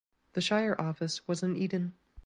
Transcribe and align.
The 0.33 0.41
shire 0.41 0.75
office 0.81 1.27
was 1.27 1.43
in 1.43 1.55
Eden. 1.55 1.93